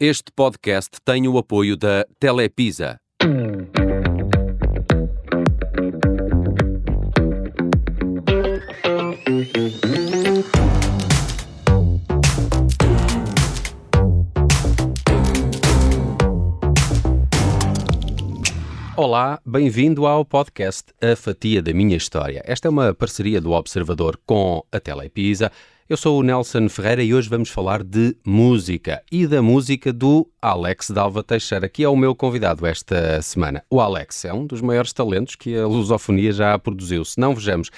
Este 0.00 0.32
podcast 0.34 0.96
tem 1.04 1.28
o 1.28 1.38
apoio 1.38 1.76
da 1.76 2.04
Telepisa. 2.18 2.98
Olá, 18.96 19.40
bem-vindo 19.46 20.06
ao 20.06 20.24
podcast 20.24 20.92
A 21.00 21.14
Fatia 21.14 21.62
da 21.62 21.72
Minha 21.72 21.96
História. 21.96 22.42
Esta 22.44 22.66
é 22.66 22.70
uma 22.70 22.92
parceria 22.92 23.40
do 23.40 23.52
Observador 23.52 24.18
com 24.26 24.64
a 24.72 24.80
Telepisa. 24.80 25.52
Eu 25.86 25.98
sou 25.98 26.18
o 26.18 26.22
Nelson 26.22 26.66
Ferreira 26.70 27.02
e 27.02 27.12
hoje 27.12 27.28
vamos 27.28 27.50
falar 27.50 27.84
de 27.84 28.16
música 28.24 29.02
e 29.12 29.26
da 29.26 29.42
música 29.42 29.92
do 29.92 30.26
Alex 30.40 30.88
Dalva 30.88 31.22
Teixeira, 31.22 31.68
que 31.68 31.84
é 31.84 31.88
o 31.88 31.94
meu 31.94 32.14
convidado 32.14 32.64
esta 32.64 33.20
semana. 33.20 33.62
O 33.68 33.82
Alex 33.82 34.24
é 34.24 34.32
um 34.32 34.46
dos 34.46 34.62
maiores 34.62 34.94
talentos 34.94 35.36
que 35.36 35.54
a 35.54 35.66
lusofonia 35.66 36.32
já 36.32 36.58
produziu. 36.58 37.04
Se 37.04 37.20
não 37.20 37.34
vejamos, 37.34 37.68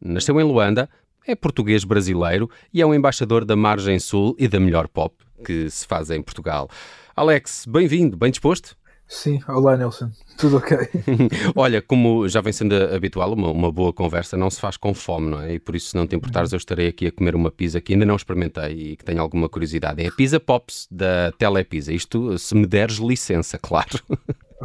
nasceu 0.00 0.40
em 0.40 0.42
Luanda, 0.42 0.90
é 1.24 1.36
português 1.36 1.84
brasileiro 1.84 2.50
e 2.74 2.82
é 2.82 2.86
um 2.86 2.92
embaixador 2.92 3.44
da 3.44 3.54
Margem 3.54 4.00
Sul 4.00 4.34
e 4.40 4.48
da 4.48 4.58
melhor 4.58 4.88
pop 4.88 5.14
que 5.44 5.70
se 5.70 5.86
faz 5.86 6.10
em 6.10 6.20
Portugal. 6.20 6.68
Alex, 7.14 7.64
bem-vindo, 7.68 8.16
bem 8.16 8.32
disposto? 8.32 8.76
Sim, 9.12 9.38
olá 9.46 9.76
Nelson, 9.76 10.10
tudo 10.38 10.56
ok? 10.56 10.78
Olha, 11.54 11.82
como 11.82 12.26
já 12.30 12.40
vem 12.40 12.50
sendo 12.52 12.74
habitual, 12.74 13.34
uma, 13.34 13.50
uma, 13.50 13.70
boa 13.70 13.92
conversa 13.92 14.38
não 14.38 14.48
se 14.48 14.58
faz 14.58 14.78
com 14.78 14.94
fome, 14.94 15.28
não 15.30 15.38
é? 15.38 15.54
E 15.54 15.58
por 15.60 15.76
isso, 15.76 15.90
se 15.90 15.94
não 15.94 16.06
te 16.06 16.16
importares, 16.16 16.50
eu 16.50 16.56
estarei 16.56 16.88
aqui 16.88 17.06
a 17.06 17.12
comer 17.12 17.36
uma 17.36 17.50
pizza 17.50 17.78
que 17.78 17.92
ainda 17.92 18.06
não 18.06 18.16
experimentei 18.16 18.72
e 18.72 18.96
que 18.96 19.04
tenho 19.04 19.20
alguma 19.20 19.50
curiosidade. 19.50 20.02
É 20.02 20.08
a 20.08 20.12
Pizza 20.12 20.40
Pops 20.40 20.88
da 20.90 21.30
Telepizza. 21.32 21.92
Isto, 21.92 22.38
se 22.38 22.54
me 22.54 22.66
deres 22.66 22.96
licença, 22.96 23.58
claro. 23.62 24.00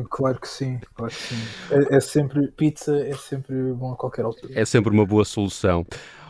Claro 0.09 0.39
que 0.39 0.47
sim, 0.47 0.79
claro 0.95 1.11
que 1.11 1.19
sim. 1.19 1.35
É, 1.69 1.97
é, 1.97 2.00
sempre, 2.00 2.47
pizza 2.52 2.95
é 2.95 3.16
sempre 3.16 3.73
bom 3.73 3.91
a 3.91 3.95
qualquer 3.97 4.23
altura. 4.23 4.53
É 4.55 4.63
sempre 4.63 4.94
uma 4.94 5.05
boa 5.05 5.25
solução. 5.25 5.85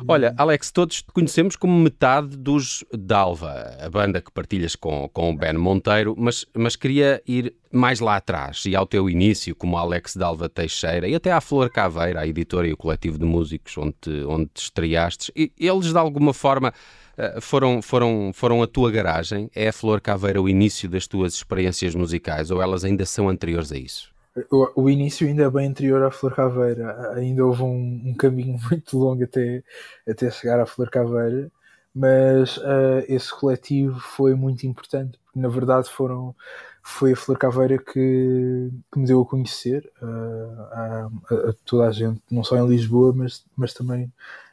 Olha, 0.07 0.33
Alex, 0.37 0.71
todos 0.71 1.01
te 1.01 1.11
conhecemos 1.11 1.55
como 1.55 1.79
metade 1.79 2.35
dos 2.35 2.83
Dalva, 2.91 3.77
a 3.79 3.89
banda 3.89 4.21
que 4.21 4.31
partilhas 4.31 4.75
com, 4.75 5.09
com 5.09 5.31
o 5.31 5.35
Ben 5.35 5.53
Monteiro, 5.53 6.13
mas, 6.17 6.45
mas 6.53 6.75
queria 6.75 7.21
ir 7.27 7.53
mais 7.71 7.99
lá 7.99 8.17
atrás 8.17 8.63
e 8.65 8.75
ao 8.75 8.85
teu 8.85 9.09
início, 9.09 9.55
como 9.55 9.77
Alex 9.77 10.15
Dalva 10.15 10.49
Teixeira, 10.49 11.07
e 11.07 11.15
até 11.15 11.31
à 11.31 11.41
Flor 11.41 11.69
Caveira, 11.69 12.21
a 12.21 12.27
editora 12.27 12.67
e 12.67 12.73
o 12.73 12.77
coletivo 12.77 13.17
de 13.17 13.25
músicos 13.25 13.77
onde 13.77 13.95
te, 14.01 14.23
onde 14.25 14.49
te 14.53 14.63
estreaste. 14.63 15.31
E 15.35 15.51
eles, 15.57 15.91
de 15.91 15.97
alguma 15.97 16.33
forma, 16.33 16.73
eh, 17.17 17.39
foram, 17.41 17.81
foram, 17.81 18.31
foram 18.33 18.61
a 18.61 18.67
tua 18.67 18.91
garagem? 18.91 19.49
É 19.55 19.69
a 19.69 19.73
Flor 19.73 20.01
Caveira 20.01 20.41
o 20.41 20.47
início 20.47 20.87
das 20.89 21.07
tuas 21.07 21.33
experiências 21.33 21.95
musicais 21.95 22.51
ou 22.51 22.61
elas 22.61 22.83
ainda 22.83 23.05
são 23.05 23.29
anteriores 23.29 23.71
a 23.71 23.77
isso? 23.77 24.16
O, 24.51 24.83
o 24.83 24.89
início 24.89 25.27
ainda 25.27 25.43
é 25.43 25.49
bem 25.49 25.67
anterior 25.67 26.03
à 26.03 26.11
Flor 26.11 26.35
Caveira. 26.35 27.13
Ainda 27.15 27.45
houve 27.45 27.63
um, 27.63 28.01
um 28.05 28.13
caminho 28.13 28.57
muito 28.69 28.97
longo 28.97 29.23
até, 29.23 29.63
até 30.07 30.29
chegar 30.29 30.59
à 30.59 30.65
Flor 30.65 30.89
Caveira, 30.89 31.51
mas 31.93 32.57
uh, 32.57 33.03
esse 33.07 33.31
coletivo 33.33 33.99
foi 33.99 34.35
muito 34.35 34.67
importante, 34.67 35.19
porque 35.25 35.39
na 35.39 35.47
verdade 35.47 35.89
foram, 35.89 36.35
foi 36.83 37.13
a 37.13 37.15
Flor 37.15 37.37
Caveira 37.37 37.77
que, 37.79 38.69
que 38.91 38.99
me 38.99 39.05
deu 39.07 39.21
a 39.21 39.25
conhecer 39.25 39.91
uh, 40.01 40.61
a, 40.71 41.09
a, 41.31 41.53
toda 41.65 41.87
a 41.87 41.91
gente, 41.91 42.21
não 42.29 42.43
só 42.43 42.57
em 42.57 42.67
Lisboa, 42.67 43.13
mas, 43.15 43.43
mas 43.55 43.73
também 43.73 44.11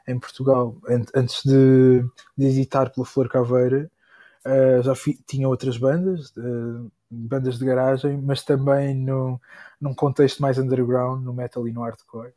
em 0.09 0.19
Portugal. 0.19 0.77
Antes 1.15 1.43
de, 1.45 2.03
de 2.37 2.47
editar 2.47 2.91
pela 2.91 3.07
Flor 3.07 3.29
Caveira, 3.29 3.91
uh, 4.47 4.83
já 4.83 4.95
fi, 4.95 5.19
tinha 5.27 5.49
outras 5.49 5.77
bandas, 5.77 6.33
bandas 7.15 7.59
de 7.59 7.65
garagem, 7.65 8.21
mas 8.21 8.43
também 8.43 8.95
no, 8.95 9.41
num 9.81 9.95
contexto 9.95 10.43
mais 10.43 10.59
underground, 10.59 11.25
no 11.25 11.33
metal 11.33 11.67
e 11.69 11.73
no 11.73 11.83
hardcore. 11.83 12.33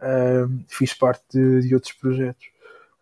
Uh, 0.00 0.64
fiz 0.68 0.94
parte 0.94 1.24
de, 1.30 1.68
de 1.68 1.74
outros 1.74 1.92
projetos. 1.92 2.51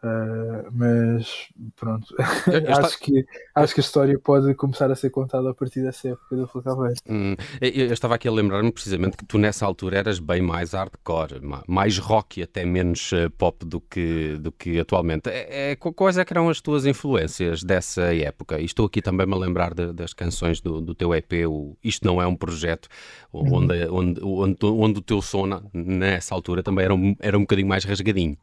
Uh, 0.03 0.65
mas 0.73 1.49
pronto, 1.77 2.15
acho, 2.19 2.99
que, 3.01 3.27
acho 3.55 3.75
que 3.75 3.81
a 3.81 3.85
história 3.85 4.19
pode 4.19 4.55
começar 4.55 4.91
a 4.91 4.95
ser 4.95 5.11
contada 5.11 5.51
a 5.51 5.55
partir 5.55 5.83
dessa 5.83 6.09
época 6.09 6.37
da 6.37 6.47
Flacavera. 6.47 6.95
Hum, 7.07 7.37
eu, 7.61 7.69
eu, 7.69 7.93
estava 7.93 8.15
aqui 8.15 8.27
a 8.27 8.33
lembrar-me 8.33 8.73
precisamente 8.73 9.19
que 9.19 9.27
tu 9.27 9.37
nessa 9.37 9.67
altura 9.67 9.99
eras 9.99 10.19
bem 10.19 10.41
mais 10.41 10.73
hardcore, 10.73 11.43
mais 11.69 11.99
rock 11.99 12.41
e 12.41 12.43
até 12.43 12.65
menos 12.65 13.13
uh, 13.13 13.31
pop 13.37 13.63
do 13.67 13.79
que, 13.79 14.39
do 14.39 14.51
que 14.51 14.81
atualmente. 14.81 15.29
É, 15.29 15.73
é, 15.73 15.77
quais 15.77 16.17
é 16.17 16.25
eram 16.31 16.49
as 16.49 16.63
tuas 16.63 16.87
influências 16.87 17.63
dessa 17.63 18.15
época? 18.15 18.59
E 18.59 18.65
estou 18.65 18.87
aqui 18.87 19.03
também 19.03 19.31
a 19.31 19.37
lembrar 19.37 19.75
de, 19.75 19.93
das 19.93 20.15
canções 20.15 20.63
do, 20.63 20.81
do 20.81 20.95
teu 20.95 21.15
EP, 21.15 21.47
o 21.47 21.77
Isto 21.85 22.07
Não 22.07 22.23
É 22.23 22.27
Um 22.27 22.37
Projeto, 22.37 22.89
onde, 23.33 23.85
uhum. 23.85 23.97
onde, 23.97 24.21
onde, 24.23 24.57
onde, 24.65 24.99
o 24.99 25.03
teu 25.03 25.21
som 25.21 25.47
nessa 25.75 26.35
altura 26.35 26.63
também 26.63 26.87
era 26.87 26.95
um, 26.95 27.15
era 27.21 27.37
um 27.37 27.43
bocadinho 27.43 27.69
mais 27.69 27.85
rasgadinho. 27.85 28.39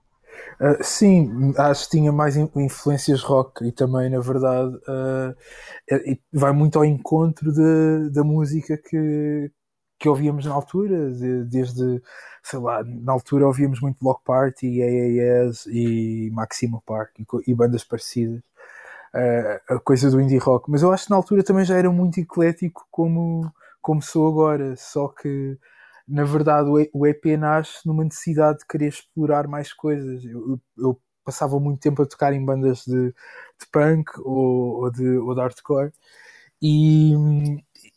Uh, 0.59 0.83
sim, 0.83 1.53
acho 1.57 1.85
que 1.85 1.97
tinha 1.97 2.11
mais 2.11 2.35
influências 2.35 3.21
rock 3.21 3.63
e 3.65 3.71
também, 3.71 4.09
na 4.09 4.19
verdade, 4.19 4.75
uh, 4.75 5.35
vai 6.33 6.51
muito 6.51 6.77
ao 6.79 6.85
encontro 6.85 7.51
de, 7.51 8.09
da 8.11 8.23
música 8.23 8.77
que, 8.77 9.51
que 9.99 10.09
ouvíamos 10.09 10.45
na 10.45 10.53
altura, 10.53 11.11
de, 11.11 11.43
desde, 11.45 12.01
sei 12.43 12.59
lá, 12.59 12.83
na 12.83 13.13
altura 13.13 13.45
ouvíamos 13.47 13.79
muito 13.81 13.99
Block 14.01 14.23
Party, 14.23 14.81
AAS 14.81 15.67
e 15.67 16.29
Maximo 16.33 16.81
Park 16.85 17.11
e, 17.19 17.25
e 17.51 17.53
bandas 17.55 17.83
parecidas. 17.83 18.41
Uh, 19.13 19.75
a 19.75 19.79
coisa 19.79 20.11
do 20.11 20.19
indie 20.21 20.37
rock, 20.37 20.69
mas 20.69 20.83
eu 20.83 20.91
acho 20.91 21.05
que 21.05 21.11
na 21.11 21.15
altura 21.15 21.43
também 21.43 21.65
já 21.65 21.77
era 21.77 21.89
muito 21.89 22.19
eclético 22.19 22.85
como, 22.91 23.51
como 23.81 24.01
sou 24.01 24.27
agora, 24.27 24.75
só 24.75 25.07
que 25.07 25.57
na 26.07 26.23
verdade 26.23 26.69
o 26.93 27.05
EP 27.05 27.25
nasce 27.37 27.85
numa 27.85 28.03
necessidade 28.03 28.59
de 28.59 28.65
querer 28.65 28.87
explorar 28.87 29.47
mais 29.47 29.73
coisas. 29.73 30.23
Eu, 30.23 30.59
eu 30.77 31.01
passava 31.23 31.59
muito 31.59 31.81
tempo 31.81 32.01
a 32.01 32.05
tocar 32.05 32.33
em 32.33 32.43
bandas 32.43 32.85
de, 32.85 33.09
de 33.09 33.67
punk 33.71 34.11
ou, 34.19 34.83
ou, 34.83 34.91
de, 34.91 35.17
ou 35.17 35.35
de 35.35 35.41
hardcore 35.41 35.91
e, 36.61 37.13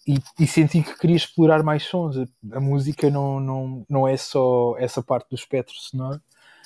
e, 0.06 0.18
e, 0.40 0.46
senti 0.46 0.82
que 0.82 0.98
queria 0.98 1.16
explorar 1.16 1.62
mais 1.62 1.84
sons. 1.84 2.16
A, 2.16 2.26
a, 2.56 2.60
música 2.60 3.08
não, 3.08 3.38
não, 3.38 3.86
não 3.88 4.08
é 4.08 4.16
só 4.16 4.74
essa 4.78 5.00
parte 5.00 5.30
do 5.30 5.36
espectro 5.36 5.74
sonoro, 5.76 6.20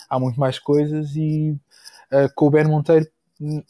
há 0.08 0.18
muito 0.18 0.40
mais 0.40 0.58
coisas 0.58 1.14
e 1.14 1.52
uh, 2.10 2.32
com 2.34 2.46
o 2.46 2.50
Ben 2.50 2.64
Monteiro 2.64 3.06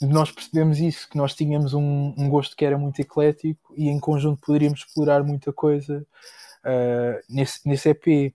nós 0.01 0.31
percebemos 0.31 0.79
isso, 0.79 1.09
que 1.09 1.17
nós 1.17 1.35
tínhamos 1.35 1.73
um, 1.75 2.15
um 2.17 2.29
gosto 2.29 2.55
que 2.55 2.65
era 2.65 2.79
muito 2.79 3.01
eclético 3.01 3.75
e 3.77 3.89
em 3.89 3.99
conjunto 3.99 4.43
poderíamos 4.45 4.81
explorar 4.81 5.25
muita 5.25 5.53
coisa 5.53 6.07
uh, 6.65 7.21
nesse, 7.29 7.67
nesse 7.67 7.91
EP. 7.91 8.35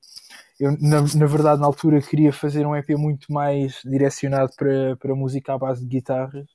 Eu, 0.59 0.77
na, 0.79 1.01
na, 1.01 1.25
verdade, 1.25 1.61
na 1.61 1.67
altura, 1.67 2.01
queria 2.01 2.33
fazer 2.33 2.65
um 2.65 2.75
EP 2.75 2.89
muito 2.91 3.31
mais 3.31 3.81
direcionado 3.83 4.51
para, 4.57 4.95
para 4.97 5.15
música 5.15 5.53
à 5.53 5.57
base 5.57 5.81
de 5.81 5.87
guitarras, 5.87 6.47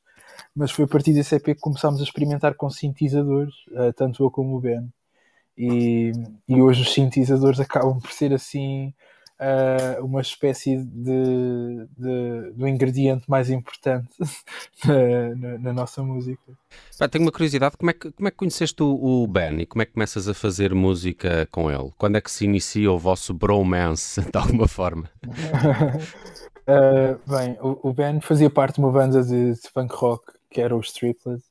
mas 0.55 0.71
foi 0.71 0.85
a 0.85 0.89
partir 0.89 1.13
desse 1.15 1.35
EP 1.37 1.45
que 1.45 1.55
começámos 1.57 2.01
a 2.01 2.05
experimentar 2.05 2.55
com 2.55 2.69
sintetizadores, 2.71 3.55
uh, 3.73 3.93
tanto 3.97 4.23
eu 4.23 4.31
como 4.31 4.57
o 4.57 4.61
Ben. 4.61 4.89
E, 5.57 6.13
e 6.49 6.61
hoje 6.61 6.83
os 6.83 6.93
sintetizadores 6.93 7.61
acabam 7.61 7.99
por 8.01 8.11
ser 8.11 8.33
assim 8.33 8.93
uh, 9.45 10.05
uma 10.05 10.21
espécie 10.21 10.77
de, 10.77 11.87
de, 11.97 12.53
do 12.53 12.67
ingrediente 12.67 13.29
mais 13.29 13.51
importante 13.51 14.09
na, 14.85 15.35
na, 15.35 15.59
na, 15.59 15.73
nossa 15.73 16.03
música. 16.03 16.43
Tenho 17.11 17.25
uma 17.25 17.33
curiosidade, 17.33 17.77
como 17.77 17.91
é 17.91 17.93
que, 17.93 18.11
como 18.11 18.29
é 18.29 18.31
que 18.31 18.37
conheceste 18.37 18.83
o, 18.83 19.23
o, 19.23 19.27
Ben 19.27 19.61
e 19.61 19.67
como 19.67 19.83
é 19.83 19.87
que 19.87 19.93
começas 19.93 20.29
a 20.29 20.35
fazer 20.35 20.75
música 20.75 21.47
com 21.51 21.71
ele? 21.71 21.91
Quando 21.99 22.17
é 22.17 22.21
que 22.21 22.31
se 22.31 22.45
inicia 22.45 22.91
o 22.91 22.99
vosso 22.99 23.35
bromance, 23.35 24.21
de 24.31 24.39
alguma 24.39 24.67
forma? 24.67 25.11
uh, 26.67 27.19
bem, 27.31 27.59
o, 27.61 27.91
o, 27.91 27.93
Ben 27.93 28.21
fazia 28.21 28.49
parte 28.49 28.77
de 28.77 28.81
uma 28.81 28.93
banda 28.93 29.23
de, 29.23 29.53
de 29.53 29.71
punk 29.73 29.95
rock 29.95 30.33
que 30.51 30.61
era 30.61 30.77
os 30.77 30.93
Triplets 30.93 31.43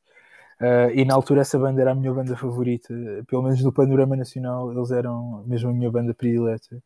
Uh, 0.61 0.89
e 0.93 1.03
na 1.05 1.13
altura 1.13 1.41
essa 1.41 1.57
banda 1.59 1.81
era 1.81 1.91
a 1.91 1.95
minha 1.95 2.13
banda 2.13 2.35
favorita, 2.37 2.93
pelo 3.27 3.41
menos 3.43 3.61
no 3.61 3.71
panorama 3.73 4.15
nacional, 4.15 4.71
eles 4.71 4.91
eram 4.91 5.43
mesmo 5.45 5.69
a 5.69 5.73
minha 5.73 5.91
banda 5.91 6.13
predileta. 6.13 6.81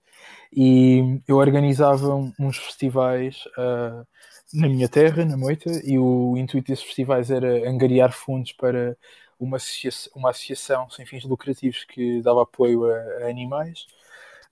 E 0.56 1.22
eu 1.28 1.38
organizava 1.38 2.16
uns 2.40 2.58
festivais 2.58 3.44
uh, 3.58 4.06
na 4.54 4.70
minha 4.70 4.90
terra, 4.90 5.26
na 5.26 5.38
Moita, 5.38 5.70
e 5.84 5.98
o 6.00 6.36
intuito 6.38 6.70
desses 6.70 6.86
festivais 6.86 7.30
era 7.32 7.70
angariar 7.70 8.12
fundos 8.12 8.54
para 8.54 8.98
uma 9.40 9.58
associação, 9.58 10.12
uma 10.16 10.30
associação 10.32 10.90
sem 10.90 11.06
fins 11.06 11.24
lucrativos 11.24 11.84
que 11.86 12.22
dava 12.22 12.44
apoio 12.44 12.86
a, 12.86 12.98
a 13.26 13.30
animais. 13.30 13.86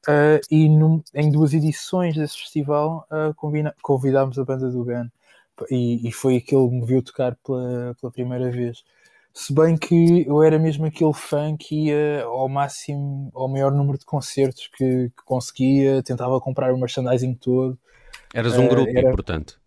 Uh, 0.07 0.39
e 0.51 0.69
num, 0.69 1.01
em 1.15 1.31
duas 1.31 1.53
edições 1.53 2.15
desse 2.15 2.37
festival 2.37 3.07
convidámos 3.81 4.37
a 4.37 4.45
banda 4.45 4.69
do 4.69 4.83
Ben 4.83 5.09
e, 5.69 6.07
e 6.07 6.11
foi 6.11 6.41
que 6.41 6.55
ele 6.55 6.69
me 6.69 6.85
viu 6.85 7.01
tocar 7.01 7.35
pela, 7.37 7.95
pela 7.99 8.11
primeira 8.11 8.51
vez. 8.51 8.83
Se 9.37 9.53
bem 9.53 9.75
que 9.75 10.25
eu 10.25 10.41
era 10.41 10.57
mesmo 10.57 10.85
aquele 10.85 11.13
fã 11.13 11.57
que 11.57 11.87
ia 11.87 12.23
ao 12.23 12.47
máximo, 12.47 13.29
ao 13.35 13.49
maior 13.49 13.69
número 13.69 13.97
de 13.97 14.05
concertos 14.05 14.69
que, 14.73 15.09
que 15.09 15.25
conseguia, 15.25 16.01
tentava 16.01 16.39
comprar 16.39 16.73
o 16.73 16.77
merchandising 16.77 17.33
todo. 17.35 17.77
Eras 18.33 18.57
um 18.57 18.65
uh, 18.65 18.69
grupo, 18.69 18.97
era... 18.97 19.11
portanto. 19.11 19.59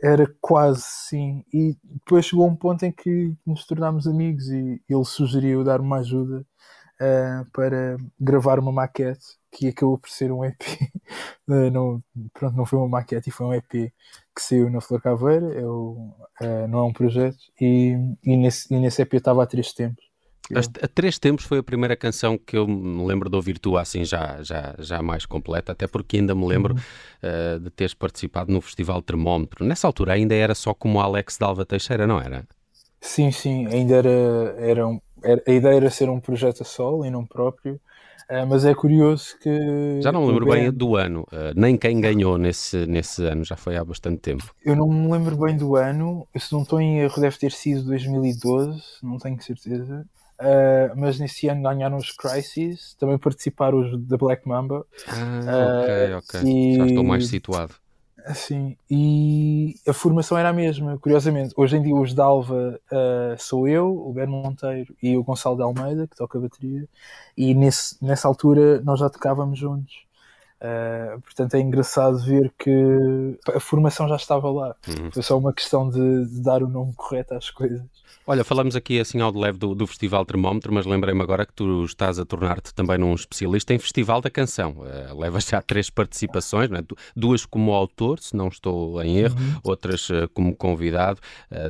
Era 0.00 0.32
quase, 0.40 0.84
sim. 0.84 1.44
E 1.52 1.76
depois 1.82 2.26
chegou 2.26 2.46
um 2.46 2.54
ponto 2.54 2.84
em 2.84 2.92
que 2.92 3.34
nos 3.44 3.66
tornámos 3.66 4.06
amigos 4.06 4.48
e 4.50 4.80
ele 4.88 5.04
sugeriu 5.04 5.64
dar 5.64 5.80
uma 5.80 5.98
ajuda 5.98 6.46
uh, 7.00 7.50
para 7.52 7.96
gravar 8.20 8.60
uma 8.60 8.70
maquete 8.70 9.37
que 9.50 9.68
acabou 9.68 9.98
por 9.98 10.10
ser 10.10 10.30
um 10.32 10.44
EP. 10.44 10.60
uh, 11.48 11.52
eh, 11.52 11.70
não, 11.70 12.02
pronto, 12.32 12.56
não 12.56 12.66
foi 12.66 12.78
uma 12.78 12.88
maquete 12.88 13.28
e 13.28 13.32
foi 13.32 13.46
um 13.46 13.54
EP 13.54 13.70
que 13.70 13.92
saiu 14.42 14.70
na 14.70 14.80
Flor 14.80 15.00
Caveira. 15.00 15.46
Eu, 15.46 16.14
uh, 16.40 16.68
não 16.68 16.80
é 16.80 16.82
um 16.82 16.92
projeto. 16.92 17.38
E, 17.60 17.96
e, 18.24 18.36
nesse, 18.36 18.72
e 18.72 18.78
nesse 18.78 19.02
EP 19.02 19.14
estava 19.14 19.42
há 19.42 19.46
três 19.46 19.72
tempos. 19.72 20.08
A 20.54 20.88
Três 20.88 21.18
Tempos 21.18 21.44
foi 21.44 21.58
a 21.58 21.62
primeira 21.62 21.94
canção 21.94 22.38
que 22.38 22.56
eu 22.56 22.66
me 22.66 23.04
lembro 23.04 23.28
de 23.28 23.36
ouvir 23.36 23.58
tu 23.58 23.76
assim 23.76 24.02
já, 24.04 24.42
já, 24.42 24.74
já 24.78 25.02
mais 25.02 25.26
completa, 25.26 25.72
até 25.72 25.86
porque 25.86 26.16
ainda 26.16 26.34
me 26.34 26.46
lembro 26.46 26.74
uhum. 26.74 27.56
uh, 27.56 27.60
de 27.60 27.70
teres 27.70 27.92
participado 27.92 28.50
no 28.50 28.60
Festival 28.62 29.02
Termómetro. 29.02 29.64
Nessa 29.64 29.86
altura 29.86 30.14
ainda 30.14 30.34
era 30.34 30.54
só 30.54 30.72
como 30.72 31.00
Alex 31.00 31.36
Dalva 31.36 31.66
Teixeira, 31.66 32.06
não 32.06 32.18
era? 32.18 32.46
Sim, 33.00 33.30
sim, 33.30 33.66
ainda 33.66 33.96
era, 33.96 34.54
era, 34.58 34.88
um, 34.88 35.00
era 35.22 35.42
a 35.46 35.52
ideia 35.52 35.76
era 35.76 35.90
ser 35.90 36.08
um 36.08 36.18
projeto 36.18 36.62
a 36.62 36.64
solo 36.64 37.04
e 37.04 37.10
não 37.10 37.26
próprio, 37.26 37.78
uh, 38.30 38.46
mas 38.48 38.64
é 38.64 38.74
curioso 38.74 39.38
que... 39.40 40.00
Já 40.00 40.12
não 40.12 40.22
me 40.22 40.28
lembro 40.28 40.46
bem 40.46 40.70
do 40.72 40.96
ano, 40.96 41.26
uh, 41.32 41.52
nem 41.54 41.76
quem 41.76 42.00
ganhou 42.00 42.38
nesse, 42.38 42.86
nesse 42.86 43.24
ano, 43.24 43.44
já 43.44 43.56
foi 43.56 43.76
há 43.76 43.84
bastante 43.84 44.18
tempo. 44.18 44.54
Eu 44.64 44.76
não 44.76 44.88
me 44.88 45.10
lembro 45.10 45.36
bem 45.36 45.56
do 45.56 45.76
ano, 45.76 46.26
se 46.36 46.52
não 46.52 46.62
estou 46.62 46.80
em 46.80 47.00
erro 47.00 47.20
deve 47.20 47.38
ter 47.38 47.52
sido 47.52 47.84
2012, 47.84 48.80
não 49.02 49.18
tenho 49.18 49.40
certeza, 49.42 50.06
Uh, 50.40 50.94
mas 50.94 51.18
nesse 51.18 51.48
ano 51.48 51.64
ganharam 51.64 51.96
os 51.96 52.12
Crisis, 52.12 52.94
também 52.94 53.18
participaram 53.18 53.80
os 53.80 54.00
da 54.06 54.16
Black 54.16 54.46
Mamba. 54.46 54.86
Ah, 55.08 55.82
ok, 55.82 56.14
ok. 56.14 56.40
E... 56.48 56.76
Já 56.76 56.86
estou 56.86 57.02
mais 57.02 57.26
situado. 57.26 57.74
Sim, 58.34 58.76
e 58.90 59.74
a 59.86 59.92
formação 59.92 60.36
era 60.36 60.50
a 60.50 60.52
mesma, 60.52 60.98
curiosamente. 60.98 61.54
Hoje 61.56 61.76
em 61.76 61.82
dia, 61.82 61.94
os 61.94 62.12
Dalva 62.12 62.78
uh, 62.92 63.38
sou 63.38 63.66
eu, 63.66 63.86
o 63.88 64.12
Ben 64.12 64.26
Monteiro 64.26 64.94
e 65.02 65.16
o 65.16 65.22
Gonçalo 65.24 65.56
de 65.56 65.62
Almeida, 65.62 66.06
que 66.06 66.16
toca 66.16 66.36
a 66.36 66.40
bateria, 66.40 66.86
e 67.36 67.54
nesse, 67.54 67.96
nessa 68.04 68.28
altura 68.28 68.80
nós 68.82 69.00
já 69.00 69.08
tocávamos 69.08 69.58
juntos. 69.58 70.07
Uh, 70.60 71.20
portanto, 71.20 71.54
é 71.54 71.60
engraçado 71.60 72.18
ver 72.18 72.52
que 72.58 73.38
a 73.54 73.60
formação 73.60 74.08
já 74.08 74.16
estava 74.16 74.50
lá. 74.50 74.74
Uhum. 74.88 75.10
Foi 75.12 75.22
só 75.22 75.38
uma 75.38 75.52
questão 75.52 75.88
de, 75.88 76.26
de, 76.26 76.40
dar 76.42 76.64
o 76.64 76.68
nome 76.68 76.92
correto 76.96 77.34
às 77.34 77.48
coisas. 77.48 77.80
Olha, 78.26 78.44
falamos 78.44 78.74
aqui 78.74 78.98
assim 78.98 79.20
ao 79.20 79.30
de 79.32 79.38
leve 79.38 79.56
do, 79.56 79.74
do 79.74 79.86
Festival 79.86 80.26
Termómetro, 80.26 80.72
mas 80.72 80.84
lembrei-me 80.84 81.22
agora 81.22 81.46
que 81.46 81.52
tu 81.52 81.84
estás 81.84 82.18
a 82.18 82.24
tornar-te 82.24 82.74
também 82.74 82.98
num 82.98 83.14
especialista 83.14 83.72
em 83.72 83.78
Festival 83.78 84.20
da 84.20 84.28
Canção. 84.28 84.78
Uh, 84.78 85.18
levas 85.18 85.46
já 85.46 85.62
três 85.62 85.88
participações, 85.90 86.70
é? 86.72 86.82
duas 87.14 87.46
como 87.46 87.72
autor, 87.72 88.18
se 88.18 88.36
não 88.36 88.48
estou 88.48 89.00
em 89.00 89.18
erro, 89.18 89.38
uhum. 89.38 89.60
outras 89.62 90.10
uh, 90.10 90.28
como 90.34 90.54
convidado, 90.56 91.20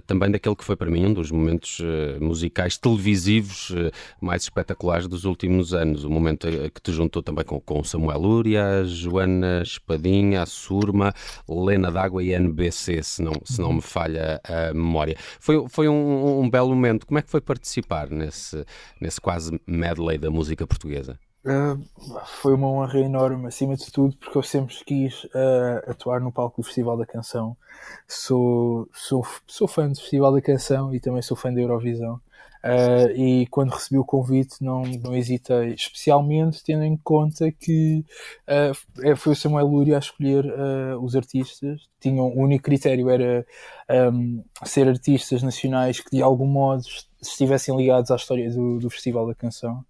também 0.07 0.31
daquele 0.31 0.57
que 0.57 0.65
foi 0.65 0.77
para 0.77 0.91
mim 0.91 1.07
um 1.07 1.13
dos 1.13 1.31
momentos 1.31 1.81
musicais 2.21 2.77
televisivos 2.79 3.73
mais 4.21 4.43
espetaculares 4.43 5.07
dos 5.07 5.25
últimos 5.25 5.75
anos. 5.75 6.05
O 6.05 6.11
momento 6.11 6.49
que 6.75 6.81
te 6.81 6.93
juntou 6.93 7.23
também 7.23 7.45
com, 7.45 7.61
com 7.61 7.85
Samuel 7.85 8.19
Lúria, 8.19 8.78
Joana 8.85 9.63
Espadinha, 9.63 10.43
a 10.43 10.47
Surma, 10.47 11.13
Lena 11.49 11.91
D'Água 11.91 12.23
e 12.23 12.33
NBC, 12.33 13.03
se 13.03 13.23
não, 13.23 13.33
se 13.45 13.61
não 13.61 13.75
me 13.75 13.83
falha 13.83 14.41
a 14.45 14.75
memória. 14.75 15.17
Foi, 15.39 15.69
foi 15.69 15.89
um, 15.89 16.39
um 16.43 16.49
um 16.49 16.51
belo 16.51 16.71
momento. 16.71 17.07
Como 17.07 17.19
é 17.19 17.23
que 17.23 17.31
foi 17.31 17.41
participar 17.41 18.09
nesse, 18.09 18.65
nesse 19.01 19.21
quase 19.21 19.61
medley 19.67 20.19
da 20.19 20.31
música 20.31 20.67
portuguesa? 20.67 21.19
Uh, 21.45 21.81
foi 22.27 22.55
uma 22.55 22.67
honra 22.67 22.99
enorme, 22.99 23.47
acima 23.47 23.77
de 23.77 23.91
tudo, 23.93 24.17
porque 24.17 24.37
eu 24.37 24.43
sempre 24.43 24.75
quis 24.85 25.25
uh, 25.25 25.91
atuar 25.91 26.21
no 26.21 26.33
palco 26.33 26.61
do 26.61 26.67
Festival 26.67 26.97
da 26.97 27.07
Canção. 27.07 27.57
Sou, 28.07 28.89
sou, 28.93 29.25
sou 29.47 29.69
fã 29.69 29.89
do 29.89 29.97
Festival 29.97 30.33
da 30.33 30.43
Canção 30.43 30.95
e 30.95 31.01
também 31.01 31.23
sou 31.23 31.37
fã 31.37 31.53
da 31.53 31.61
Eurovisão. 31.61 32.21
Uh, 32.69 33.11
e 33.17 33.47
quando 33.47 33.71
recebi 33.71 33.97
o 33.97 34.05
convite 34.05 34.63
não, 34.63 34.83
não 34.83 35.17
hesitei, 35.17 35.73
especialmente 35.73 36.63
tendo 36.63 36.85
em 36.85 36.99
conta 36.99 37.51
que 37.51 38.05
uh, 38.47 39.17
foi 39.17 39.33
o 39.33 39.37
Samuel 39.37 39.67
Lúria 39.67 39.97
a 39.97 40.01
escolher 40.01 40.45
uh, 40.45 41.03
os 41.03 41.17
artistas. 41.17 41.89
Tinham, 41.99 42.27
o 42.27 42.39
único 42.39 42.65
critério 42.65 43.09
era 43.09 43.47
um, 44.13 44.45
ser 44.65 44.87
artistas 44.87 45.43
nacionais 45.43 46.01
que 46.01 46.17
de 46.17 46.23
algum 46.23 46.47
modo 46.47 46.83
estivessem 47.23 47.75
ligados 47.75 48.11
à 48.11 48.17
história 48.17 48.51
do, 48.51 48.79
do 48.79 48.91
Festival 48.91 49.27
da 49.27 49.35
Canção. 49.35 49.83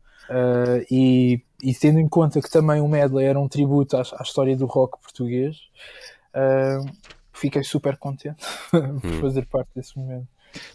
E, 0.90 1.42
e, 1.62 1.74
tendo 1.74 1.98
em 1.98 2.08
conta 2.08 2.40
que 2.40 2.50
também 2.50 2.80
o 2.80 2.86
medley 2.86 3.26
era 3.26 3.40
um 3.40 3.48
tributo 3.48 3.96
à, 3.96 4.02
à 4.02 4.22
história 4.22 4.56
do 4.56 4.66
rock 4.66 5.00
português, 5.00 5.56
fiquei 7.32 7.64
super 7.64 7.96
contente 7.96 8.44
por 8.70 8.84
hum. 8.84 9.20
fazer 9.20 9.46
parte 9.46 9.70
desse 9.74 9.98
momento. 9.98 10.28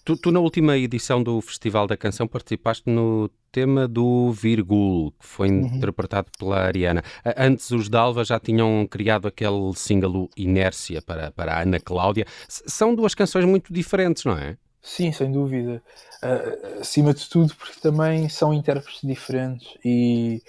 Tu, 0.04 0.18
tu, 0.18 0.32
na 0.32 0.40
última 0.40 0.78
edição 0.78 1.22
do 1.24 1.42
Festival 1.42 1.88
da 1.88 1.98
Canção, 1.98 2.28
participaste 2.28 2.90
no 2.90 3.30
tema 3.52 3.88
do 3.88 4.32
Virgul, 4.32 5.12
que 5.12 5.26
foi 5.26 5.50
uhum. 5.50 5.68
interpretado 5.68 6.28
pela 6.38 6.60
Ariana. 6.60 7.04
Antes, 7.38 7.72
os 7.72 7.88
Dalva 7.88 8.24
já 8.24 8.40
tinham 8.40 8.88
criado 8.90 9.28
aquele 9.28 9.74
single 9.76 10.30
Inércia 10.36 11.02
para, 11.02 11.32
para 11.32 11.54
a 11.54 11.62
Ana 11.62 11.80
Cláudia. 11.80 12.26
S 12.48 12.64
são 12.66 12.96
duas 12.96 13.14
canções 13.14 13.46
muito 13.46 13.72
diferentes, 13.72 14.26
não 14.26 14.38
é? 14.38 14.58
Sim, 14.82 15.14
sem 15.14 15.32
dúvida. 15.32 15.82
Uh, 16.22 16.82
acima 16.82 17.14
de 17.14 17.30
tudo, 17.30 17.56
porque 17.56 17.80
também 17.80 18.28
são 18.28 18.54
intérpretes 18.54 19.00
diferentes 19.02 19.78
e, 19.84 20.42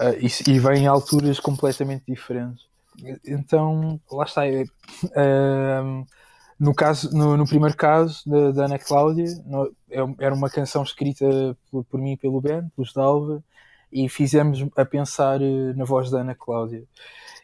uh, 0.00 0.14
e, 0.18 0.52
e 0.52 0.58
vêm 0.58 0.86
a 0.86 0.90
alturas 0.90 1.38
completamente 1.38 2.04
diferentes. 2.08 2.64
Então, 3.26 4.00
lá 4.10 4.24
está. 4.24 4.42
Uh, 4.46 6.06
no, 6.58 6.74
caso, 6.74 7.10
no, 7.16 7.36
no 7.36 7.46
primeiro 7.46 7.76
caso 7.76 8.22
da, 8.28 8.50
da 8.52 8.64
Ana 8.66 8.78
Cláudia, 8.78 9.26
no, 9.44 9.66
é 9.90 9.98
era 10.18 10.34
uma 10.34 10.50
canção 10.50 10.82
escrita 10.82 11.56
por, 11.70 11.84
por 11.84 12.00
mim 12.00 12.12
e 12.12 12.16
pelo 12.16 12.40
Ben, 12.40 12.68
pelos 12.70 12.92
Dalva, 12.92 13.42
e 13.92 14.08
fizemos 14.08 14.64
a 14.76 14.84
pensar 14.84 15.40
eh, 15.40 15.72
na 15.76 15.84
voz 15.84 16.10
da 16.10 16.20
Ana 16.20 16.34
Cláudia. 16.34 16.84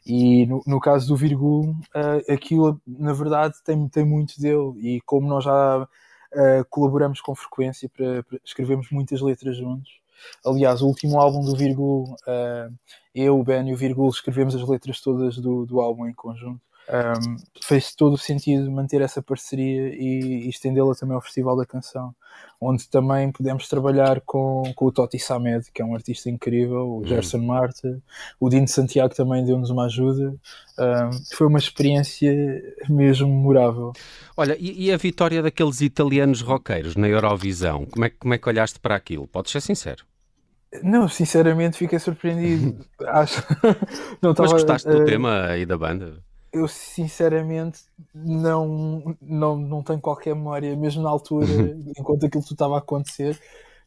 E 0.05 0.47
no, 0.47 0.62
no 0.67 0.81
caso 0.81 1.09
do 1.09 1.17
Virgul, 1.17 1.71
uh, 1.95 2.33
aquilo 2.33 2.81
na 2.87 3.12
verdade 3.12 3.55
tem, 3.65 3.89
tem 3.89 4.05
muito 4.05 4.41
dele, 4.41 4.73
e 4.79 5.01
como 5.03 5.29
nós 5.29 5.45
já 5.45 5.83
uh, 5.83 6.65
colaboramos 6.71 7.21
com 7.21 7.35
frequência 7.35 7.89
para, 7.89 8.23
para 8.25 8.39
escrevemos 8.45 8.91
muitas 8.91 9.21
letras 9.21 9.56
juntos. 9.56 10.01
Aliás, 10.45 10.83
o 10.83 10.87
último 10.87 11.21
álbum 11.21 11.43
do 11.45 11.56
Virgul, 11.56 12.15
uh, 12.27 12.75
eu, 13.15 13.39
o 13.39 13.45
Ben 13.45 13.69
e 13.69 13.75
o 13.75 13.77
Virgul 13.77 14.09
escrevemos 14.11 14.55
as 14.55 14.67
letras 14.69 15.01
todas 15.01 15.37
do, 15.39 15.67
do 15.67 15.81
álbum 15.81 16.06
em 16.06 16.15
conjunto 16.15 16.61
um, 16.91 17.37
fez 17.63 17.95
todo 17.95 18.15
o 18.15 18.19
sentido 18.19 18.71
manter 18.71 19.01
essa 19.01 19.23
parceria 19.23 19.95
e, 19.95 20.47
e 20.47 20.49
estendê-la 20.49 20.95
também 20.95 21.15
ao 21.15 21.21
Festival 21.21 21.57
da 21.57 21.65
Canção, 21.65 22.15
onde 22.61 22.89
também 22.89 23.31
pudemos 23.31 23.69
trabalhar 23.69 24.21
com, 24.23 24.63
com 24.75 24.87
o 24.87 24.93
Totti 24.93 25.19
Samed, 25.19 25.71
que 25.73 25.81
é 25.81 25.85
um 25.85 25.95
artista 25.95 26.29
incrível, 26.29 26.89
o 26.89 26.99
uhum. 26.99 27.06
Gerson 27.06 27.39
hum. 27.39 27.47
Marta, 27.47 28.03
o 28.41 28.49
Dino 28.49 28.67
Santiago 28.67 29.15
também 29.15 29.44
deu-nos 29.44 29.70
uma 29.70 29.87
ajuda. 29.87 30.35
Um, 30.79 31.37
foi 31.37 31.47
uma 31.47 31.59
experiência 31.59 32.32
mesmo 32.89 33.29
memorável. 33.29 33.93
Olha, 34.37 34.56
e, 34.59 34.87
e, 34.87 34.93
a 34.93 34.97
vitória 34.97 35.43
daqueles 35.43 35.81
italianos 35.81 36.41
roqueiros 36.41 36.97
na 36.97 37.09
Eurovisão, 37.09 37.87
como 37.87 38.05
é, 38.05 38.11
como 38.11 38.35
é 38.35 38.39
que 38.39 38.49
olhaste 38.49 38.81
para 38.81 38.97
aquilo? 38.97 39.27
Podes 39.27 39.53
ser 39.53 39.61
sincero. 39.61 40.05
Não, 40.82 41.09
sinceramente 41.09 41.77
fiquei 41.77 41.99
surpreendido. 41.99 42.85
Acho. 43.06 43.43
Não, 44.23 44.32
tava, 44.35 44.51
Mas 44.51 44.53
gostaste 44.53 44.89
uh... 44.89 44.99
do 44.99 45.05
tema 45.05 45.56
e 45.56 45.67
da 45.67 45.77
banda? 45.77 46.23
Eu 46.53 46.67
sinceramente 46.67 47.81
não, 48.15 49.17
não, 49.21 49.57
não 49.57 49.83
tenho 49.83 50.01
qualquer 50.01 50.35
memória, 50.35 50.77
mesmo 50.77 51.03
na 51.03 51.11
altura, 51.11 51.47
uhum. 51.47 51.93
enquanto 51.97 52.27
aquilo 52.27 52.43
tudo 52.43 52.55
estava 52.55 52.75
a 52.75 52.79
acontecer, 52.79 53.39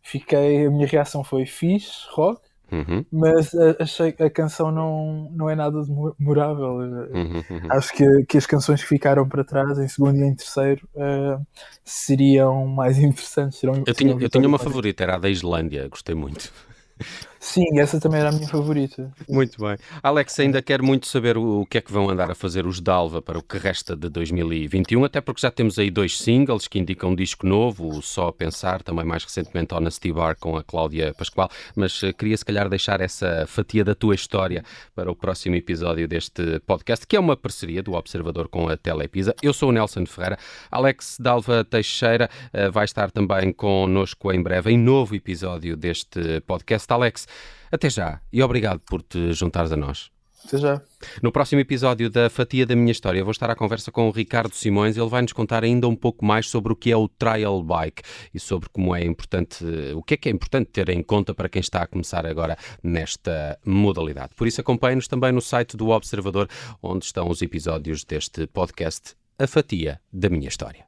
fiquei, 0.01 0.65
a 0.65 0.71
minha 0.71 0.87
reação 0.87 1.23
foi 1.23 1.45
fixe, 1.45 2.07
rock, 2.11 2.41
uhum. 2.71 3.05
mas 3.11 3.53
achei 3.79 4.11
que 4.11 4.23
a 4.23 4.29
canção 4.29 4.71
não, 4.71 5.29
não 5.31 5.49
é 5.49 5.55
nada 5.55 5.77
memorável. 6.17 6.77
Uhum, 6.77 7.43
uhum. 7.49 7.67
Acho 7.69 7.93
que, 7.93 8.25
que 8.25 8.37
as 8.37 8.45
canções 8.45 8.81
que 8.81 8.87
ficaram 8.87 9.27
para 9.27 9.43
trás, 9.43 9.77
em 9.77 9.87
segundo 9.87 10.17
e 10.17 10.23
em 10.23 10.35
terceiro, 10.35 10.87
uh, 10.95 11.45
seriam 11.83 12.65
mais 12.65 12.97
interessantes. 12.99 13.59
Serão, 13.59 13.83
eu 13.85 13.93
tinha, 13.93 14.15
eu 14.19 14.29
tinha 14.29 14.47
uma 14.47 14.59
favorita, 14.59 15.03
era 15.03 15.15
a 15.15 15.19
da 15.19 15.29
Islândia, 15.29 15.87
gostei 15.89 16.15
muito. 16.15 16.51
Sim, 17.43 17.77
essa 17.77 17.99
também 17.99 18.21
era 18.21 18.29
a 18.29 18.31
minha 18.31 18.47
favorita. 18.47 19.11
Muito 19.27 19.61
bem. 19.61 19.75
Alex, 20.01 20.39
ainda 20.39 20.61
quer 20.61 20.81
muito 20.81 21.07
saber 21.07 21.37
o, 21.37 21.65
que 21.69 21.77
é 21.77 21.81
que 21.81 21.91
vão 21.91 22.09
andar 22.09 22.31
a 22.31 22.33
fazer 22.33 22.65
os 22.65 22.79
Dalva 22.79 23.21
para 23.21 23.37
o 23.37 23.43
que 23.43 23.57
resta 23.57 23.97
de 23.97 24.07
2021, 24.07 25.03
até 25.03 25.19
porque 25.19 25.41
já 25.41 25.51
temos 25.51 25.77
aí 25.77 25.91
dois 25.91 26.17
singles 26.17 26.69
que 26.69 26.79
indicam 26.79 27.09
um 27.09 27.15
disco 27.15 27.45
novo, 27.45 27.89
o 27.89 28.01
Só 28.01 28.29
a 28.29 28.33
Pensar, 28.33 28.81
também 28.81 29.03
mais 29.03 29.25
recentemente 29.25 29.73
Honesty 29.73 30.13
Bar 30.13 30.37
com 30.39 30.55
a 30.55 30.63
Cláudia 30.63 31.13
Pascoal, 31.13 31.49
mas 31.75 32.01
uh, 32.01 32.13
queria 32.13 32.37
se 32.37 32.45
calhar 32.45 32.69
deixar 32.69 33.01
essa 33.01 33.43
fatia 33.45 33.83
da 33.83 33.93
tua 33.93 34.15
história 34.15 34.63
para 34.95 35.11
o 35.11 35.15
próximo 35.15 35.55
episódio 35.55 36.07
deste 36.07 36.61
podcast, 36.61 37.05
que 37.05 37.17
é 37.17 37.19
uma 37.19 37.35
parceria 37.35 37.83
do 37.83 37.91
Observador 37.91 38.47
com 38.47 38.69
a 38.69 38.77
Telepisa. 38.77 39.35
Eu 39.43 39.51
sou 39.53 39.67
o 39.67 39.71
Nelson 39.73 40.05
Ferreira. 40.05 40.39
Alex 40.71 41.17
Dalva 41.19 41.65
Teixeira 41.65 42.29
uh, 42.53 42.71
vai 42.71 42.85
estar 42.85 43.11
também 43.11 43.51
connosco 43.51 44.31
em 44.31 44.41
breve 44.41 44.71
em 44.71 44.77
novo 44.77 45.13
episódio 45.13 45.75
deste 45.75 46.39
podcast. 46.47 46.91
Alex, 46.93 47.27
até 47.71 47.89
já 47.89 48.21
e 48.31 48.41
obrigado 48.41 48.79
por 48.79 49.01
te 49.01 49.33
juntares 49.33 49.71
a 49.71 49.77
nós. 49.77 50.13
Até 50.45 50.57
já. 50.57 50.81
No 51.21 51.31
próximo 51.31 51.61
episódio 51.61 52.09
da 52.09 52.29
Fatia 52.29 52.65
da 52.65 52.75
Minha 52.75 52.91
História, 52.91 53.23
vou 53.23 53.31
estar 53.31 53.49
à 53.49 53.55
conversa 53.55 53.91
com 53.91 54.07
o 54.07 54.11
Ricardo 54.11 54.53
Simões. 54.53 54.97
Ele 54.97 55.07
vai 55.07 55.21
nos 55.21 55.31
contar 55.31 55.63
ainda 55.63 55.87
um 55.87 55.95
pouco 55.95 56.25
mais 56.25 56.49
sobre 56.49 56.73
o 56.73 56.75
que 56.75 56.91
é 56.91 56.97
o 56.97 57.07
trial 57.07 57.63
bike 57.63 58.03
e 58.33 58.39
sobre 58.39 58.67
como 58.69 58.93
é 58.93 59.03
importante, 59.05 59.63
o 59.95 60.03
que 60.03 60.15
é 60.15 60.17
que 60.17 60.29
é 60.29 60.31
importante 60.31 60.69
ter 60.71 60.89
em 60.89 61.01
conta 61.01 61.33
para 61.33 61.47
quem 61.47 61.61
está 61.61 61.83
a 61.83 61.87
começar 61.87 62.25
agora 62.25 62.57
nesta 62.81 63.57
modalidade. 63.65 64.35
Por 64.35 64.47
isso, 64.47 64.59
acompanhe-nos 64.59 65.07
também 65.07 65.31
no 65.31 65.41
site 65.41 65.77
do 65.77 65.89
Observador, 65.89 66.49
onde 66.81 67.05
estão 67.05 67.29
os 67.29 67.41
episódios 67.41 68.03
deste 68.03 68.45
podcast 68.47 69.15
A 69.39 69.47
Fatia 69.47 70.01
da 70.11 70.29
Minha 70.29 70.49
História. 70.49 70.85